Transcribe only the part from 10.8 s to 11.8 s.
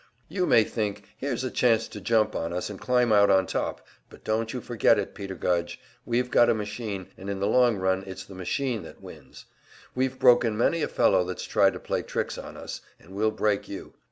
a fellow that's tried to